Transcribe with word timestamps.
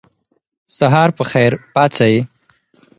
سهار 0.77 1.09
به 1.11 1.15
په 1.17 1.23
خیر 1.31 1.51
پاڅئ. 1.73 2.15